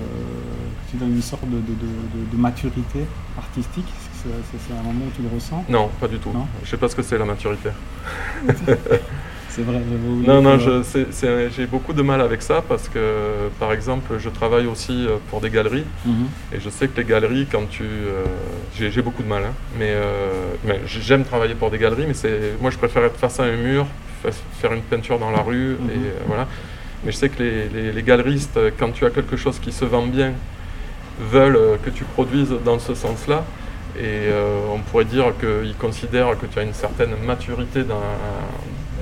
que 0.86 0.90
tu 0.92 0.96
es 0.96 1.00
dans 1.00 1.06
une 1.12 1.22
sorte 1.22 1.44
de, 1.50 1.56
de- 1.56 1.60
de- 1.60 2.20
de- 2.20 2.30
de 2.30 2.36
maturité 2.36 3.00
artistique? 3.36 3.86
Est-ce 3.88 4.22
que 4.22 4.28
c'est- 4.52 4.58
c'est 4.68 4.74
un 4.78 4.82
moment 4.84 5.06
où 5.06 5.10
tu 5.16 5.22
le 5.22 5.34
ressens? 5.34 5.64
Non, 5.68 5.90
pas 6.00 6.06
du 6.06 6.18
tout. 6.18 6.30
Non 6.32 6.46
je 6.62 6.70
sais 6.70 6.76
pas 6.76 6.88
ce 6.88 6.94
que 6.94 7.02
c'est 7.02 7.18
la 7.18 7.24
maturité. 7.24 7.70
C'est 9.54 9.62
vrai, 9.62 9.76
oublié. 9.76 10.26
Non, 10.26 10.42
non, 10.42 10.82
c'est- 10.82 11.50
j'ai 11.56 11.66
beaucoup 11.66 11.92
de 11.92 12.02
mal 12.02 12.20
avec 12.20 12.42
ça 12.42 12.62
parce 12.66 12.88
que, 12.88 13.48
par 13.60 13.72
exemple, 13.72 14.14
je 14.18 14.28
travaille 14.28 14.66
aussi 14.66 15.06
euh, 15.06 15.16
pour 15.30 15.40
des 15.40 15.50
galeries. 15.50 15.84
Mhm. 16.04 16.26
Et 16.52 16.60
je 16.60 16.68
sais 16.70 16.88
que 16.88 16.96
les 16.96 17.04
galeries, 17.04 17.46
quand 17.50 17.66
tu... 17.70 17.84
euh, 17.84 18.24
j'ai 18.76 19.02
beaucoup 19.02 19.22
de 19.22 19.28
mal, 19.28 19.44
hein, 19.44 19.52
mais, 19.78 19.90
euh, 19.90 20.30
mais 20.64 20.80
j'aime 20.86 21.24
travailler 21.24 21.54
pour 21.54 21.70
des 21.70 21.78
galeries, 21.78 22.06
mais 22.08 22.14
c'est 22.14 22.54
moi 22.60 22.70
je 22.70 22.78
préfère 22.78 23.04
être 23.04 23.16
face 23.16 23.38
à 23.38 23.44
un 23.44 23.56
mur, 23.56 23.86
fa- 24.22 24.30
faire 24.60 24.72
une 24.72 24.82
peinture 24.82 25.18
dans 25.20 25.30
la 25.30 25.42
rue, 25.42 25.76
Mhm. 25.78 25.90
et 25.90 25.98
euh, 26.08 26.10
voilà. 26.26 26.48
Mais 27.04 27.12
je 27.12 27.16
sais 27.16 27.28
que 27.28 27.40
les, 27.42 27.68
les- 27.68 27.92
les 27.92 28.02
galeristes, 28.02 28.58
quand 28.78 28.90
tu 28.92 29.04
as 29.04 29.10
quelque 29.10 29.36
chose 29.36 29.58
qui 29.60 29.70
se 29.72 29.84
vend 29.84 30.06
bien, 30.06 30.32
veulent 31.30 31.78
que 31.84 31.90
tu 31.90 32.02
produises 32.04 32.54
dans 32.64 32.78
ce 32.80 32.94
sens-là. 32.94 33.44
Et 33.96 34.00
euh, 34.02 34.58
on 34.74 34.80
pourrait 34.80 35.04
dire 35.04 35.26
qu'ils 35.38 35.76
considèrent 35.76 36.36
que 36.40 36.46
tu 36.46 36.58
as 36.58 36.62
une 36.64 36.72
certaine 36.74 37.14
maturité 37.24 37.84
dans, 37.84 38.02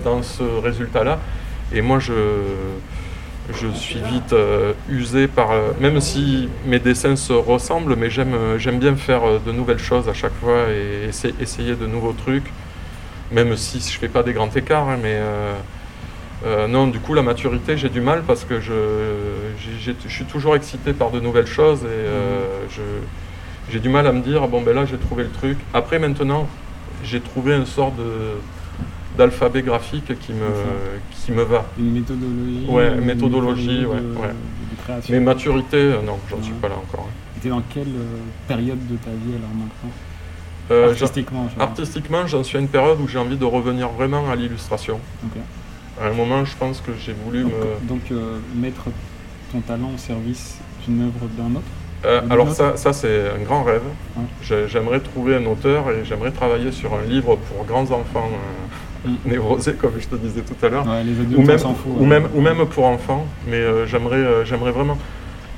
dans 0.05 0.23
ce 0.23 0.43
résultat-là. 0.43 1.19
Et 1.75 1.81
moi, 1.81 1.99
je, 1.99 2.13
je 3.53 3.69
suis 3.69 4.01
vite 4.01 4.33
euh, 4.33 4.73
usé 4.89 5.27
par... 5.27 5.51
euh, 5.53 5.71
même 5.81 6.01
si 6.01 6.49
mes 6.67 6.79
dessins 6.79 7.17
se 7.17 7.33
ressemblent, 7.33 7.97
mais 7.97 8.11
j'aime 8.11 8.35
euh, 8.35 8.59
j'aime 8.59 8.79
bien 8.79 8.95
faire 8.97 9.23
de 9.45 9.53
nouvelles 9.53 9.79
choses 9.79 10.09
à 10.09 10.13
chaque 10.15 10.35
fois 10.41 10.69
et 10.71 11.09
essa- 11.09 11.29
essayer 11.41 11.75
de 11.75 11.87
nouveaux 11.87 12.13
trucs, 12.13 12.53
même 13.31 13.57
si 13.57 13.81
je 13.81 13.99
fais 13.99 14.09
pas 14.09 14.23
des 14.23 14.33
grands 14.33 14.51
écarts. 14.51 14.89
hein, 14.89 14.99
mais 15.03 15.19
euh, 16.45 16.67
non, 16.69 16.89
du 16.89 16.99
coup, 16.99 17.15
la 17.15 17.23
maturité, 17.23 17.77
j'ai 17.77 17.89
du 17.89 18.01
mal 18.01 18.23
parce 18.27 18.45
que 18.45 18.61
je, 18.61 18.73
j'ai- 19.59 19.79
j'ai- 19.93 19.97
je 20.07 20.13
suis 20.13 20.25
toujours 20.25 20.57
excité 20.57 20.93
par 20.93 21.11
de 21.11 21.21
nouvelles 21.21 21.47
choses 21.47 21.85
et 21.85 22.07
je, 22.71 22.83
j'ai 23.73 23.79
du 23.81 23.89
mal 23.89 24.07
à 24.07 24.13
me 24.13 24.21
dire, 24.21 24.47
bon 24.49 24.61
ben 24.61 24.75
là, 24.75 24.85
j'ai 24.85 24.99
trouvé 24.99 25.23
le 25.23 25.31
truc. 25.31 25.57
Après, 25.73 25.99
maintenant, 25.99 26.49
j'ai 27.05 27.21
trouvé 27.21 27.55
une 27.57 27.67
sorte 27.67 27.97
de 27.97 28.03
d'alphabet 29.17 29.63
graphique 29.63 30.19
qui 30.21 30.33
me, 30.33 30.47
qui 31.25 31.33
me 31.33 31.43
va. 31.43 31.65
Une 31.79 31.93
méthodologie 31.93 32.67
Ouais, 32.69 32.89
une 32.95 33.05
méthodologie, 33.05 33.81
de, 33.83 33.87
ouais, 33.87 33.97
de- 34.01 34.17
ouais. 34.17 34.99
de. 34.99 35.13
Mais 35.13 35.21
maturité, 35.21 35.77
euh, 35.77 36.03
non, 36.05 36.19
j'en 36.31 36.43
suis 36.43 36.53
pas 36.55 36.69
là 36.69 36.75
encore. 36.77 37.07
hein. 37.09 37.13
Tu 37.41 37.49
es 37.49 37.51
dans 37.51 37.63
quelle 37.73 37.89
euh, 37.89 38.19
période 38.49 38.79
de 38.89 38.97
ta 38.97 39.11
vie 39.11 39.35
alors 39.37 39.51
maintenant? 39.55 39.91
Euh, 40.71 40.91
Artistiquement, 40.91 41.49
je 41.55 41.61
artistiquement, 41.61 42.27
j'en 42.27 42.43
suis 42.45 42.57
à 42.57 42.61
une 42.61 42.69
période 42.69 42.99
où 43.01 43.09
j'ai 43.09 43.19
envie 43.19 43.37
de 43.37 43.45
revenir 43.45 43.89
vraiment 43.89 44.31
à 44.31 44.37
l'illustration. 44.37 44.99
À 46.01 46.07
un 46.07 46.13
moment, 46.13 46.45
je 46.45 46.57
pense 46.57 46.81
que 46.81 46.93
j'ai 46.99 47.13
voulu 47.13 47.43
Donc, 47.43 47.53
me... 47.53 47.89
donc, 47.89 48.01
euh, 48.13 48.39
mettre 48.55 48.85
ton 49.53 49.61
talent 49.61 49.91
au 49.95 49.99
service 49.99 50.59
d'une 50.87 51.03
œuvre 51.03 51.27
d'un 51.37 51.57
autre? 51.57 51.67
Euh, 52.05 52.21
alors 52.31 52.51
ça, 52.53 52.77
ça 52.77 52.93
c'est 52.93 53.29
un 53.31 53.43
grand 53.45 53.63
rêve. 53.63 53.83
J'aimerais 54.43 55.01
trouver 55.01 55.37
un 55.37 55.47
auteur 55.47 55.91
et 55.91 56.05
j'aimerais 56.05 56.31
travailler 56.33 56.73
sur 56.73 56.95
un 56.95 57.03
livre 57.03 57.37
pour 57.37 57.65
grands 57.65 57.91
enfants. 57.91 58.29
névrosés, 59.25 59.75
comme 59.75 59.93
je 59.99 60.07
te 60.09 60.17
disais 60.17 60.43
tout 60.43 60.65
à 60.65 60.69
l'heure. 60.69 60.87
Ouais, 60.87 61.03
ou, 61.37 61.43
même, 61.43 61.59
fout. 61.59 61.75
ou, 61.87 62.01
ouais. 62.01 62.07
même, 62.07 62.29
ou 62.35 62.41
même 62.41 62.65
pour 62.67 62.85
enfants. 62.87 63.27
Mais 63.47 63.57
euh, 63.57 63.87
j'aimerais 63.87 64.17
euh, 64.17 64.45
j'aimerais 64.45 64.71
vraiment... 64.73 64.99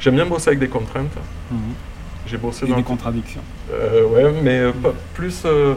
J'aime 0.00 0.14
bien 0.16 0.26
bosser 0.26 0.48
avec 0.48 0.58
des 0.60 0.68
contraintes. 0.68 1.14
Mhm. 1.50 1.58
J'ai 2.26 2.36
bossé 2.38 2.66
Et 2.66 2.68
dans... 2.70 2.76
des 2.76 2.82
contradictions. 2.82 3.42
Euh, 3.72 4.04
ouais, 4.06 4.32
mais 4.42 4.58
euh, 4.58 4.72
pas- 4.72 4.94
plus... 5.14 5.42
euh, 5.46 5.74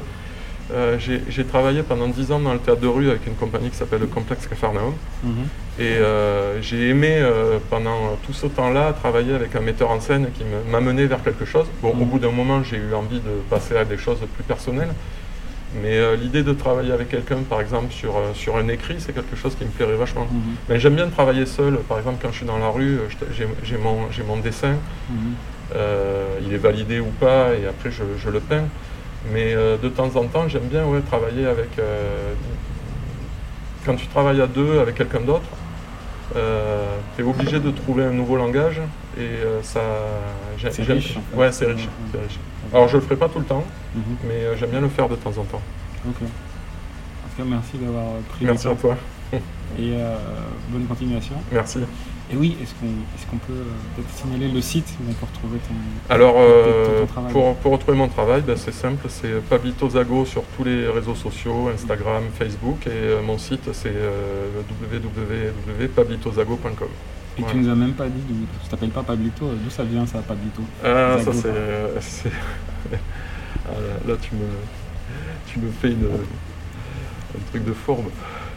j'ai 1.29 1.45
travaillé 1.45 1.81
pendant 1.81 2.07
10 2.09 2.31
ans 2.33 2.39
dans 2.39 2.51
le 2.51 2.59
théâtre 2.59 2.81
de 2.81 2.88
rue 2.88 3.09
avec 3.09 3.25
une 3.25 3.36
compagnie 3.36 3.69
qui 3.69 3.77
s'appelle 3.77 4.01
le 4.01 4.07
Complexe 4.07 4.47
Cafarnaum. 4.47 4.93
Mhm. 5.24 5.31
Et 5.79 5.83
euh, 5.83 6.62
j'ai 6.62 6.89
aimé 6.89 7.12
euh, 7.19 7.59
pendant 7.69 8.17
tout 8.25 8.33
ce 8.33 8.47
temps-là 8.47 8.91
travailler 8.93 9.33
avec 9.33 9.55
un 9.55 9.62
metteur 9.62 9.91
en 9.91 10.01
scène 10.01 10.27
qui 10.38 10.43
me- 10.43 10.69
m'a 10.69 10.81
mené 10.81 11.05
vers 11.05 11.24
quelque 11.24 11.45
chose. 11.45 11.67
Bon, 11.81 11.91
au 11.91 11.95
Mhm. 11.95 12.05
bout 12.05 12.19
d'un 12.19 12.31
moment, 12.31 12.63
j'ai 12.63 12.77
eu 12.77 12.93
envie 12.93 13.19
de 13.19 13.31
passer 13.50 13.77
à 13.77 13.86
des 13.86 13.97
choses 13.97 14.17
plus 14.36 14.43
personnelles. 14.43 14.89
Mais 15.75 15.97
euh, 15.97 16.15
l'idée 16.15 16.43
de 16.43 16.53
travailler 16.53 16.91
avec 16.91 17.09
quelqu'un, 17.09 17.38
par 17.50 17.59
exemple, 17.59 17.91
sur, 17.91 18.15
euh, 18.15 18.33
sur 18.33 18.55
un 18.55 18.67
écrit, 18.69 18.95
c'est 19.00 19.13
quelque 19.13 19.36
chose 19.36 19.55
qui 19.55 19.65
me 19.65 19.69
plairait 19.69 19.95
vachement. 19.95 20.25
Mhm. 20.31 20.55
Mais 20.69 20.79
j'aime 20.79 20.95
bien 20.95 21.07
travailler 21.09 21.45
seul. 21.45 21.77
Par 21.79 21.97
exemple, 21.97 22.19
quand 22.21 22.31
je 22.31 22.38
suis 22.38 22.45
dans 22.45 22.57
la 22.57 22.69
rue, 22.69 23.00
j'ai 23.63 23.77
mon, 23.77 24.09
j'ai 24.12 24.24
mon 24.24 24.38
dessin. 24.38 24.75
Mhm. 25.09 25.17
Euh, 25.75 26.39
il 26.45 26.53
est 26.53 26.57
validé 26.57 27.00
ou 27.00 27.12
pas, 27.19 27.53
et 27.53 27.67
après 27.67 27.91
je, 27.91 28.03
je 28.17 28.29
le 28.29 28.39
peins. 28.39 28.63
Mais 29.33 29.55
de 29.55 29.89
temps 29.89 30.15
en 30.15 30.25
temps, 30.25 30.47
j'aime 30.47 30.67
bien 30.69 30.86
ouais, 30.86 31.01
travailler 31.01 31.47
avec. 31.47 31.69
quand 33.86 33.95
tu 33.95 34.07
travailles 34.07 34.39
à 34.39 34.47
deux 34.47 34.79
avec 34.79 34.95
quelqu'un 34.95 35.19
d'autre, 35.19 35.50
tu 36.34 37.22
es 37.22 37.24
obligé 37.25 37.60
de 37.60 37.72
trouver 37.72 38.03
un 38.05 38.12
nouveau 38.12 38.36
langage 38.38 38.79
et 39.17 39.22
euh, 39.22 39.62
ça. 39.63 39.81
C'est 40.72 40.84
riche, 40.84 41.17
en 41.17 41.22
fait. 41.22 41.38
Ouais, 41.38 41.51
c'est 41.51 41.65
riche, 41.65 41.88
Ouais. 42.13 42.19
Alors 42.74 42.88
je 42.89 42.98
le 42.98 43.01
ferai 43.03 43.15
pas 43.15 43.29
tout 43.29 43.39
le 43.39 43.46
temps, 43.46 43.63
Mhm. 43.96 44.01
mais 44.27 44.34
euh, 44.43 44.57
j'aime 44.57 44.72
bien 44.72 44.81
le 44.81 44.89
faire 44.89 45.07
de 45.07 45.15
temps 45.15 45.29
en 45.38 45.43
temps. 45.43 45.62
Ok. 46.07 46.15
En 46.22 46.22
tout 46.22 47.38
cas, 47.38 47.43
merci 47.46 47.77
d'avoir 47.77 48.05
pris 48.29 48.46
le 48.46 48.51
Merci 48.51 48.67
à 48.67 48.72
temps. 48.72 48.75
toi. 48.75 48.98
Et 49.34 49.39
euh, 49.93 50.15
bonne 50.69 50.86
continuation. 50.86 51.36
Merci. 51.51 51.79
Et 52.31 52.36
oui, 52.36 52.57
est-ce 52.62 52.74
qu'on 52.75 52.88
est 52.88 53.39
peut 53.48 53.53
euh, 53.53 53.63
peut-être 53.96 54.10
signaler 54.13 54.50
le 54.50 54.60
site 54.60 54.86
où 55.00 55.03
on 55.10 55.13
peut 55.13 55.25
retrouver 55.31 55.60
ton. 55.60 55.74
Alors, 56.13 56.36
euh, 56.38 57.00
ton 57.01 57.05
travail? 57.07 57.31
pour, 57.31 57.55
pour 57.55 57.72
retrouver 57.72 57.98
mon 57.98 58.10
travail, 58.10 58.41
ben, 58.41 58.57
c'est 58.57 58.74
simple, 58.74 59.05
c'est 59.07 59.41
Pablito 59.50 59.89
Zago 59.89 60.25
sur 60.25 60.43
tous 60.57 60.65
les 60.65 60.89
réseaux 60.89 61.15
sociaux, 61.15 61.69
Instagram, 61.74 62.24
Facebook, 62.38 62.86
et 62.88 62.89
euh, 62.91 63.22
mon 63.22 63.38
site 63.38 63.69
c'est 63.72 63.93
euh, 63.96 64.48
www.pablitozago.com. 65.79 66.88
Et 67.38 67.43
Ouais. 67.43 67.48
tu 67.51 67.57
nous 67.57 67.69
as 67.69 67.75
même 67.75 67.93
pas 67.93 68.07
dit, 68.07 68.19
d'où- 68.27 68.46
tu 68.63 68.69
t'appelles 68.69 68.89
pas 68.89 69.03
Pablito, 69.03 69.46
d'où 69.53 69.69
ça 69.69 69.84
vient 69.84 70.05
ça, 70.05 70.19
Pablito 70.19 70.63
Ah, 70.84 71.17
ça 71.24 71.31
Zago, 71.31 71.39
c'est. 72.01 72.31
Ah, 73.69 73.72
là, 73.74 74.13
là, 74.13 74.19
tu 74.22 74.34
me, 74.36 74.46
tu 75.51 75.60
me 75.60 75.69
fais 75.72 75.89
une, 75.89 76.05
un 76.05 77.39
truc 77.51 77.65
de 77.65 77.74
fourbe. 77.74 78.05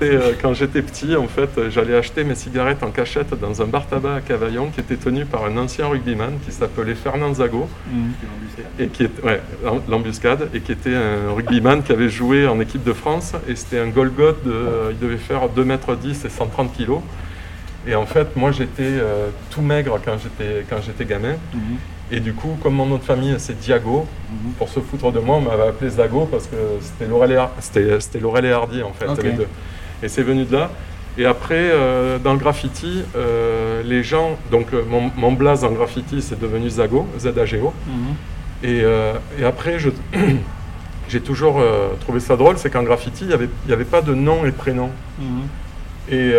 Euh, 0.02 0.32
quand 0.40 0.54
j'étais 0.54 0.82
petit, 0.82 1.14
en 1.16 1.26
fait, 1.28 1.50
j'allais 1.70 1.94
acheter 1.96 2.24
mes 2.24 2.34
cigarettes 2.34 2.82
en 2.82 2.90
cachette 2.90 3.38
dans 3.38 3.60
un 3.60 3.66
bar 3.66 3.86
tabac 3.86 4.14
à 4.16 4.20
Cavaillon 4.20 4.70
qui 4.70 4.80
était 4.80 4.96
tenu 4.96 5.24
par 5.26 5.44
un 5.44 5.56
ancien 5.58 5.86
rugbyman 5.88 6.38
qui 6.44 6.52
s'appelait 6.52 6.94
Fernand 6.94 7.34
Zago. 7.34 7.68
Mhm. 7.92 8.12
et 8.78 8.88
qui 8.88 9.04
est 9.04 9.22
ouais, 9.24 9.40
l'embuscade 9.88 10.48
et 10.54 10.60
qui 10.60 10.72
était 10.72 10.94
un 10.94 11.32
rugbyman 11.34 11.82
qui 11.82 11.92
avait 11.92 12.08
joué 12.08 12.46
en 12.46 12.60
équipe 12.60 12.84
de 12.84 12.92
France 12.92 13.32
et 13.48 13.56
c'était 13.56 13.78
un 13.78 13.88
Golgoth 13.88 14.44
de 14.44 14.90
il 14.90 14.98
devait 14.98 15.16
faire 15.16 15.48
2 15.48 15.64
mètres 15.64 15.94
10 15.96 16.24
et 16.24 16.28
130 16.28 16.72
kilos 16.74 17.00
et 17.86 17.94
en 17.94 18.04
fait 18.06 18.36
moi 18.36 18.52
j'étais 18.52 18.82
euh, 18.82 19.28
tout 19.50 19.62
maigre 19.62 19.98
quand 20.04 20.16
j'étais 20.22 20.64
quand 20.68 20.76
j'étais 20.84 21.04
gamin 21.06 21.36
Mhm. 21.54 21.60
et 22.12 22.20
du 22.20 22.34
coup 22.34 22.58
comme 22.62 22.74
mon 22.74 22.86
nom 22.86 22.96
de 22.96 23.02
famille 23.02 23.34
c'est 23.38 23.58
Diago 23.58 24.06
Mhm. 24.30 24.52
pour 24.58 24.68
se 24.68 24.80
foutre 24.80 25.10
de 25.12 25.20
moi 25.20 25.36
on 25.36 25.40
m'avait 25.40 25.68
appelé 25.68 25.90
Zago 25.90 26.26
parce 26.30 26.46
que 26.46 26.56
c'était 26.80 27.06
Laurel 27.08 27.32
et, 28.44 28.52
Hardy 28.52 28.82
en 28.82 28.92
fait 28.92 29.06
les 29.22 29.32
deux 29.32 29.48
et 30.02 30.08
c'est 30.08 30.22
venu 30.22 30.44
de 30.44 30.52
là 30.52 30.70
et 31.18 31.26
après, 31.26 31.56
euh, 31.58 32.18
dans 32.18 32.32
le 32.32 32.38
graffiti, 32.38 33.02
euh, 33.16 33.82
les 33.82 34.02
gens, 34.02 34.38
donc 34.50 34.68
euh, 34.72 34.82
mon, 34.88 35.10
mon 35.16 35.32
blaze 35.32 35.64
en 35.64 35.72
graffiti, 35.72 36.22
c'est 36.22 36.38
devenu 36.38 36.70
Zago, 36.70 37.06
Z-A-G-O. 37.18 37.72
Mhm. 37.86 38.14
Et, 38.62 38.80
euh, 38.82 39.14
et 39.38 39.44
après, 39.44 39.78
j'ai 41.08 41.20
toujours 41.20 41.60
trouvé 42.00 42.20
ça 42.20 42.36
drôle, 42.36 42.58
c'est 42.58 42.70
qu'en 42.70 42.84
graffiti, 42.84 43.24
il 43.24 43.28
n'y 43.28 43.34
avait, 43.34 43.48
y 43.68 43.72
avait 43.72 43.84
pas 43.84 44.02
de 44.02 44.14
nom 44.14 44.46
et 44.46 44.52
prénom. 44.52 44.90
Mhm. 45.18 45.42
Et, 46.12 46.32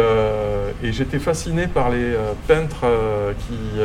et 0.84 0.91
j'étais 0.91 1.20
fasciné 1.20 1.68
par 1.68 1.89
les 1.89 2.13
peintres 2.48 2.86
qui, 3.39 3.80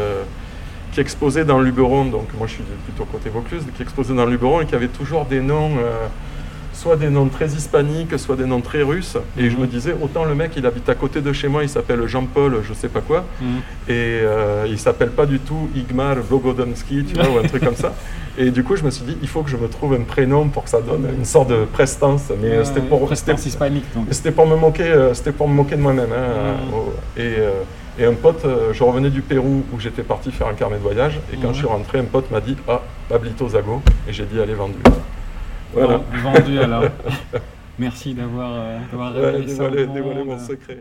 qui 0.93 1.01
exposaient 1.01 1.45
dans 1.45 1.59
le 1.59 1.67
Luberon, 1.67 2.07
donc 2.07 2.27
moi 2.37 2.49
je 2.49 2.55
suis 2.55 2.65
plutôt 2.85 3.05
côté 3.05 3.31
Vaucluse, 3.31 3.63
qui 3.77 3.83
exposaient 3.83 4.15
dans 4.15 4.25
le 4.25 4.33
Luberon 4.33 4.63
et 4.63 4.67
qui 4.67 4.75
avaient 4.75 4.89
toujours 4.89 5.27
des 5.27 5.41
noms, 5.41 5.77
soit 6.77 6.97
des 6.97 7.09
noms 7.09 7.29
très 7.29 7.47
hispaniques, 7.47 8.19
soit 8.19 8.37
des 8.37 8.45
noms 8.45 8.61
très 8.61 8.83
russes. 8.83 9.17
Et 9.39 9.49
je 9.51 9.57
Mhm. 9.57 9.63
me 9.63 9.67
disais, 9.67 9.95
autant 10.01 10.25
le 10.25 10.35
mec 10.35 10.53
il 10.57 10.67
habite 10.67 10.89
à 10.89 10.95
côté 10.95 11.21
de 11.23 11.33
chez 11.33 11.49
moi, 11.49 11.63
il 11.63 11.69
s'appelle 11.69 12.07
Jean-Paul, 12.07 12.59
je 12.69 12.75
sais 12.75 12.89
pas 12.89 13.01
quoi, 13.01 13.25
Mhm. 13.41 13.47
et 13.89 13.93
euh, 14.23 14.67
il 14.69 14.79
s'appelle 14.79 15.11
pas 15.11 15.27
du 15.27 15.39
tout 15.39 15.69
Igmar 15.75 16.17
Vogodomski, 16.17 17.05
tu 17.05 17.15
vois, 17.17 17.29
ou 17.31 17.39
un 17.39 17.49
truc 17.49 17.65
comme 17.65 17.77
ça. 17.77 17.93
Et 18.39 18.51
du 18.51 18.63
coup, 18.63 18.77
je 18.77 18.83
me 18.85 18.91
suis 18.91 19.05
dit, 19.07 19.17
il 19.23 19.29
faut 19.29 19.43
que 19.43 19.49
je 19.49 19.57
me 19.57 19.67
trouve 19.67 19.95
un 19.95 20.03
prénom 20.03 20.49
pour 20.49 20.65
que 20.65 20.69
ça 20.71 20.83
donne 20.83 21.09
une 21.19 21.25
sorte 21.25 21.49
de 21.49 21.65
prestance. 21.65 22.25
Mais 22.43 22.49
euh, 22.49 22.65
c'était 22.65 22.83
pour, 22.83 22.99
c'était- 23.01 23.07
Prestance 23.33 23.47
hispanique, 23.47 23.85
c'était 24.11 24.31
pour 24.31 24.47
me 24.47 24.57
moquer, 24.57 24.83
euh, 24.85 25.15
c'était 25.15 25.33
pour 25.33 25.49
me 25.49 25.55
moquer 25.55 25.77
de 25.77 25.81
moi-même. 25.81 26.13
hein, 26.13 26.57
Mhm. 26.69 26.75
euh, 26.75 27.23
et, 27.23 27.39
euh, 27.41 27.51
et 27.99 28.05
un 28.05 28.13
pote, 28.13 28.45
euh, 28.45 28.75
je 28.75 28.85
revenais 28.85 29.09
du 29.09 29.23
Pérou 29.23 29.65
où 29.73 29.81
j'étais 29.81 30.03
parti 30.03 30.31
faire 30.31 30.49
un 30.49 30.53
carnet 30.53 30.77
de 30.77 30.83
voyage. 30.83 31.19
Et 31.33 31.39
quand 31.39 31.55
je 31.55 31.59
suis 31.61 31.67
rentré, 31.67 31.99
un 31.99 32.05
pote 32.05 32.31
m'a 32.31 32.43
dit, 32.43 32.57
ah, 32.69 32.83
Pablito 33.09 33.49
Zago. 33.49 33.81
Et 34.07 34.13
j'ai 34.13 34.27
dit, 34.27 34.39
allez, 34.39 34.53
vendu. 34.53 34.75
Voilà. 35.73 36.01
Vendu 36.23 36.59
alors. 36.59 36.85
Merci 37.79 38.15
d'avoir 38.15 38.51
euh, 38.55 38.79
Ouais, 38.95 39.31
révélé 39.33 39.55
ça 39.55 39.65
au 39.65 39.69
dévoilé, 39.71 39.87
monde. 39.87 39.95
dévoilé 39.97 40.25
mon 40.25 40.39
secret. 40.39 40.81